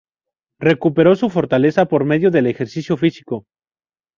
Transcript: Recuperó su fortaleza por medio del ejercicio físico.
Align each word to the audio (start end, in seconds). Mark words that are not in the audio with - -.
Recuperó 0.57 1.13
su 1.15 1.29
fortaleza 1.29 1.85
por 1.85 2.05
medio 2.05 2.31
del 2.31 2.47
ejercicio 2.47 2.97
físico. 2.97 3.45